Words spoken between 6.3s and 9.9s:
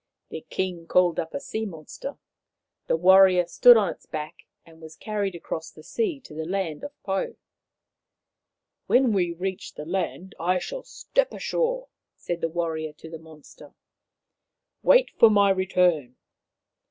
the land of Pou." When we reach the